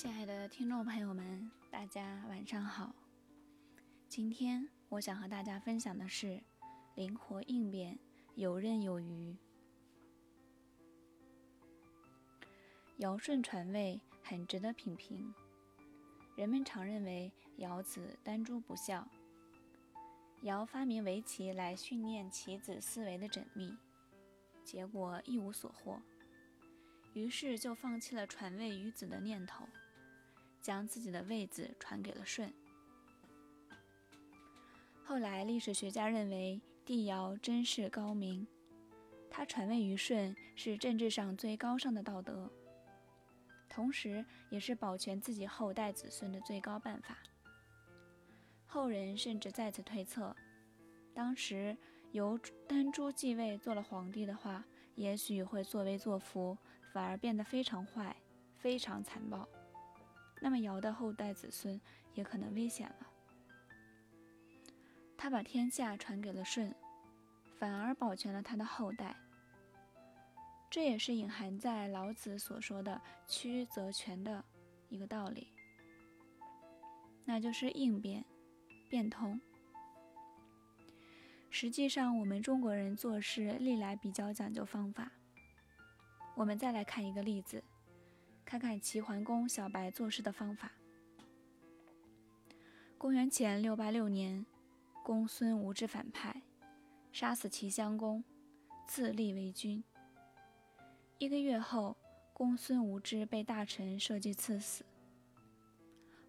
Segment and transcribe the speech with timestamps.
[0.00, 2.94] 亲爱的听众朋友们，大家晚上好。
[4.08, 6.42] 今天我想和大家分享的是
[6.94, 7.98] 灵活应变、
[8.34, 9.36] 游刃有余。
[12.96, 15.34] 尧舜传位很值得品评。
[16.34, 19.06] 人们常认为尧子丹朱不孝，
[20.44, 23.76] 尧发明围棋来训练棋子思维的缜密，
[24.64, 26.00] 结果一无所获，
[27.12, 29.68] 于是就放弃了传位于子的念头。
[30.60, 32.52] 将自己的位子传给了舜。
[35.04, 38.46] 后来，历史学家认为帝尧真是高明，
[39.28, 42.48] 他传位于舜是政治上最高尚的道德，
[43.68, 47.18] 同时也是保全自己后代子孙的最高办法。
[48.66, 50.34] 后人甚至在此推测，
[51.12, 51.76] 当时
[52.12, 54.64] 由丹朱继位做了皇帝的话，
[54.94, 56.56] 也许会作威作福，
[56.92, 58.14] 反而变得非常坏，
[58.56, 59.48] 非常残暴。
[60.40, 61.80] 那么尧的后代子孙
[62.14, 63.06] 也可能危险了。
[65.16, 66.74] 他把天下传给了舜，
[67.58, 69.14] 反而保全了他的后代。
[70.70, 74.44] 这也是隐含在老子所说的“曲则全”的
[74.88, 75.48] 一个道理，
[77.24, 78.24] 那就是应变、
[78.88, 79.40] 变通。
[81.50, 85.10] 实际上，我们中国人做事历来比较讲究方法。
[86.36, 87.62] 我们再来看一个例子。
[88.50, 90.72] 看看齐桓公小白做事的方法。
[92.98, 94.44] 公元前六八六年，
[95.04, 96.42] 公孙无知反派，
[97.12, 98.24] 杀死齐襄公，
[98.88, 99.84] 自立为君。
[101.18, 101.96] 一个月后，
[102.32, 104.84] 公孙无知被大臣设计赐死。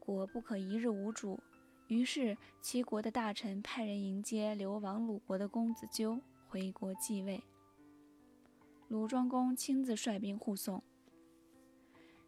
[0.00, 1.38] 国不可一日无主，
[1.86, 6.18] 于是齐国的大臣派人迎接流亡鲁国的公子纠
[6.48, 7.44] 回国继位。
[8.88, 10.82] 鲁庄公亲自率兵护送。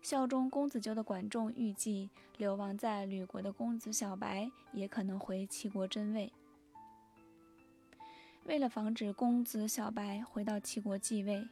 [0.01, 6.33] 效忠公子纠的管仲预计，流亡在吕国的公子小白也可能回齐国争位。
[8.45, 11.47] 为了防止公子小白回到齐国继位，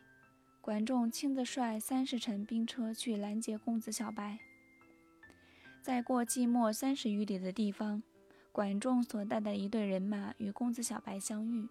[0.63, 4.39] 管仲亲自率三十乘兵车去拦截公子小白。
[5.83, 8.03] 在过季末三十余里的地方，
[8.51, 11.69] 管仲所带的一队人马与公子小白相遇。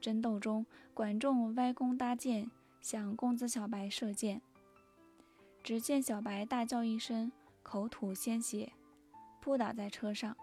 [0.00, 2.50] 争斗中，管仲歪弓搭箭，
[2.82, 4.42] 向公子小白射箭。
[5.70, 7.30] 只见小白大叫一声，
[7.62, 8.72] 口吐鲜血，
[9.40, 10.36] 扑倒在车上。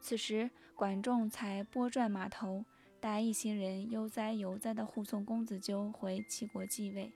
[0.00, 2.64] 此时，管仲才拨转马头，
[2.98, 7.12] 带一行人悠哉悠哉地护送公子纠回齐国继位。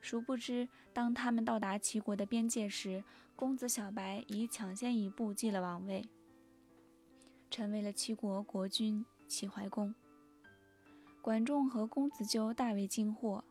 [0.00, 3.02] 殊不知，当他们到达齐国的边界时，
[3.34, 6.08] 公子小白已抢先一步继了王位，
[7.50, 9.92] 成为了齐国国君齐怀公。
[11.20, 13.42] 管仲和公子纠大为惊惑。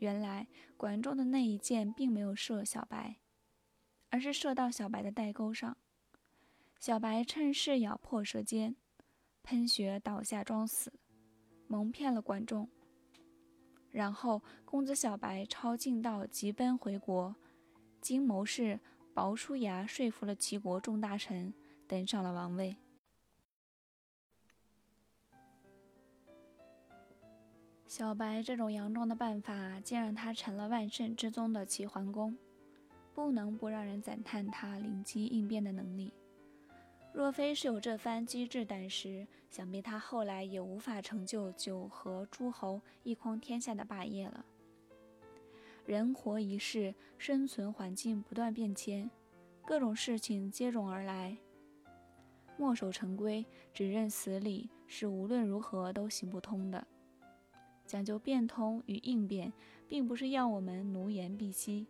[0.00, 0.46] 原来
[0.76, 3.16] 管仲的那一箭并没有射小白，
[4.08, 5.76] 而是射到小白的带钩上。
[6.78, 8.74] 小白趁势咬破舌尖，
[9.42, 10.92] 喷血倒下装死，
[11.66, 12.68] 蒙骗了管仲。
[13.90, 17.36] 然后公子小白抄近道急奔回国，
[18.00, 18.80] 经谋士
[19.12, 21.52] 薄叔牙说服了齐国众大臣，
[21.86, 22.76] 登上了王位。
[27.90, 32.38] 小白这种佯装的办法，竟让他成了万圣之宗的齐桓公，
[33.12, 36.12] 不能不让人赞叹他灵机应变的能力。
[37.12, 44.44] 若非是有这番机智胆识，想必他后来也无法成就九合诸侯、一匡天下的霸业了。
[45.84, 49.10] 人活一世，生存环境不断变迁，
[49.66, 51.36] 各种事情接踵而来，
[52.56, 53.44] 墨守成规、
[53.74, 56.86] 只认死理，是无论如何都行不通的。
[57.90, 59.52] 讲究变通与应变，
[59.88, 61.88] 并不是要我们奴颜婢膝，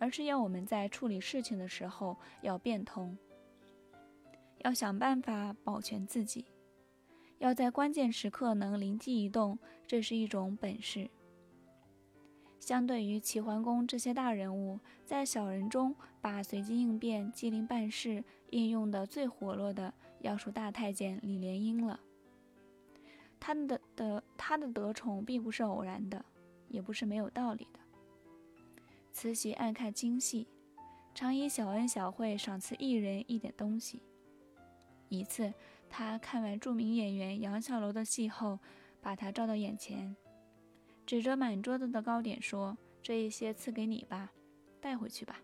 [0.00, 3.16] 而是要我们在处理事情的时候要变通，
[4.64, 6.44] 要想办法保全自己，
[7.38, 9.56] 要在关键时刻能灵机一动，
[9.86, 11.08] 这是一种本事。
[12.58, 22.00] 相对于齐桓公这些大人物，在小人中把随机应变、机灵办事应用的最活络的，要数大太监李莲英了。
[23.46, 26.24] 他的的他的得宠并不是偶然的，
[26.68, 27.80] 也不是没有道理的。
[29.12, 30.48] 慈禧爱看京戏，
[31.14, 34.02] 常以小恩小惠赏赐一人一点东西。
[35.10, 35.52] 一次，
[35.90, 38.58] 他看完著名演员杨小楼的戏后，
[39.02, 40.16] 把他照到眼前，
[41.04, 44.32] 指着满桌子的糕点说：“这一些赐给你吧，
[44.80, 45.42] 带回去吧。”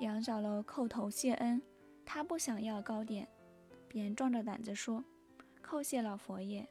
[0.00, 1.60] 杨小楼叩头谢恩，
[2.06, 3.28] 他不想要糕点，
[3.86, 5.04] 便壮着胆子说。
[5.64, 6.68] 叩谢老佛爷，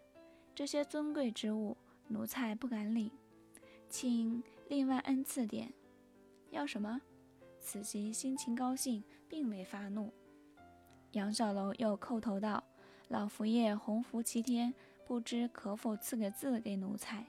[0.54, 1.76] 这些尊贵之物，
[2.08, 3.10] 奴才不敢领，
[3.90, 5.74] 请另外恩赐点。
[6.52, 7.02] 要什么？
[7.60, 10.14] 慈禧心情高兴，并未发怒。
[11.14, 12.64] 杨小楼又叩头道
[13.10, 14.74] ：“老佛爷洪福齐天，
[15.06, 17.26] 不知可否赐个字给奴才？”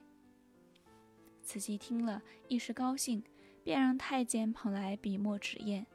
[1.42, 3.24] 慈禧听了一时高兴，
[3.62, 5.86] 便让太监捧来笔墨纸砚。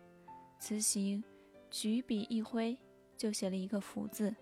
[0.59, 1.23] 慈禧
[1.69, 2.77] 举笔一挥，
[3.15, 4.35] 就写了一个“福”字。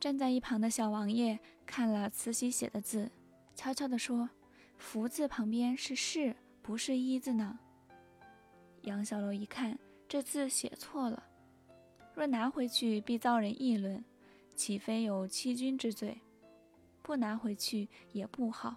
[0.00, 3.12] 站在一旁的小王爷看了慈禧写的字，
[3.54, 4.30] 悄悄地说
[4.78, 7.58] ：“福字旁边是‘是’，不是‘一’字呢。”
[8.82, 11.22] 杨小楼一看，这字写错了，
[12.14, 14.02] 若拿回去必遭人议论，
[14.56, 16.22] 岂非有欺君之罪？
[17.02, 18.76] 不拿回去也不好。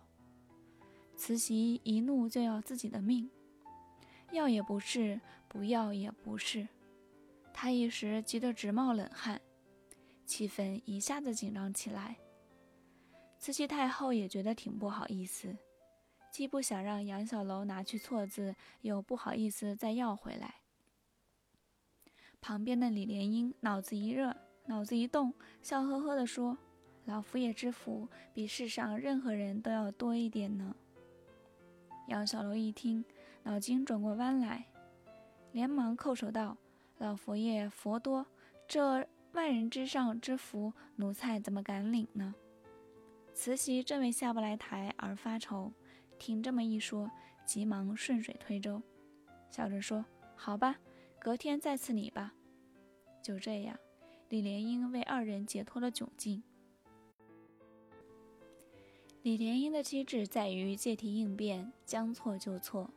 [1.15, 3.29] 慈禧一怒就要自己的命，
[4.33, 6.67] 要也不是，不要也不是。
[7.53, 9.39] 她一时急得直冒冷汗，
[10.25, 12.17] 气氛一下子紧张起来。
[13.37, 15.55] 慈禧太后也觉得挺不好意思，
[16.31, 20.55] 既不想让杨小楼拿去错字，又不好意思再要回来。
[22.39, 24.35] 旁边的李莲英脑子一热，
[24.65, 26.57] 脑子一动，笑呵呵地说。
[27.05, 30.73] 老佛爷之福，比世上任何人都要多一点呢。
[32.07, 33.03] 杨小楼一听，
[33.43, 34.65] 脑筋转过弯来，
[35.51, 36.57] 连忙叩首道
[36.99, 38.25] ：“老佛爷佛多，
[38.69, 42.33] 这万人之上之福，奴才怎么敢领呢？”
[43.33, 45.73] 慈禧正为下不来台而发愁，
[46.17, 47.09] 听这么一说，
[47.45, 48.81] 急忙顺水推舟，
[49.49, 50.77] 笑着说：“好吧，
[51.19, 52.33] 隔天再赐你吧。”
[53.23, 53.77] 就这样，
[54.29, 56.43] 李莲英为二人解脱了窘境。
[59.23, 62.91] 李莲英的机智在于借题应变，将错就错。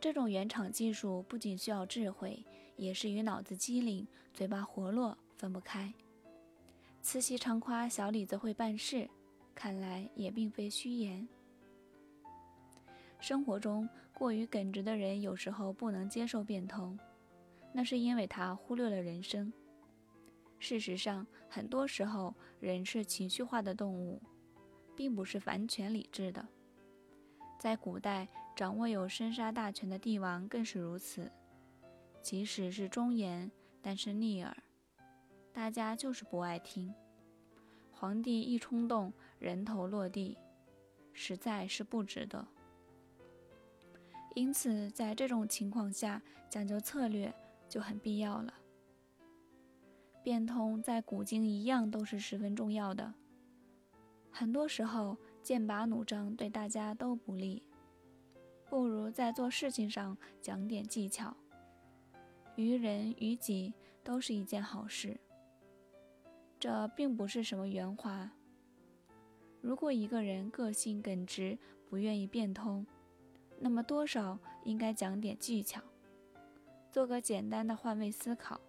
[0.00, 2.44] 这种圆场技术不仅需要智慧，
[2.76, 5.92] 也是与脑子机灵、嘴巴活络分不开。
[7.00, 9.08] 慈禧常夸小李子会办事，
[9.54, 11.26] 看来也并非虚言。
[13.18, 16.98] 生活中过于耿直的人，有时候不能接受变通，
[17.72, 19.50] 那是因为他忽略了人生。
[20.58, 24.20] 事实上，很多时候人是情绪化的动物。
[24.96, 26.46] 并不是完全理智的，
[27.58, 31.32] 在古代，掌握有生杀大权的帝王更是如此。
[32.20, 33.50] 即使是忠言，
[33.80, 34.54] 但是逆耳，
[35.52, 36.92] 大家就是不爱听。
[37.92, 40.38] 皇帝一冲动，人头落地，
[41.12, 42.46] 实在是不值得。
[44.34, 47.34] 因此，在这种情况下，讲究策略
[47.68, 48.54] 就很必要了。
[50.22, 53.12] 变通在古今一样都是十分重要的。
[54.30, 57.62] 很多时候，剑拔弩张对大家都不利，
[58.68, 61.36] 不如在做事情上讲点技巧，
[62.54, 63.74] 于人于己
[64.04, 65.18] 都是一件好事。
[66.60, 68.30] 这并不是什么圆滑。
[69.62, 71.58] 如果一个人个性耿直，
[71.88, 72.86] 不愿意变通，
[73.58, 75.80] 那么多少应该讲点技巧，
[76.92, 78.60] 做个简单的换位思考，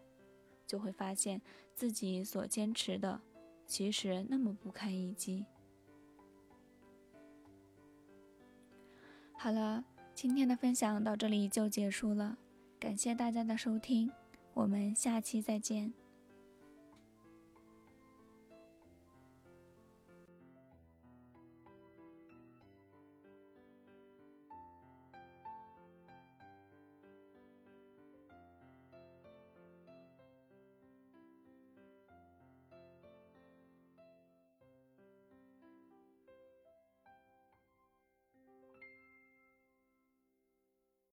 [0.66, 1.42] 就会发现
[1.76, 3.22] 自己所坚持的。
[3.68, 5.46] 其实那么不堪一击。
[9.34, 12.38] 好了，今天的分享到这里就结束了，
[12.80, 14.12] 感谢大家的收听，
[14.54, 16.01] 我们下期再见。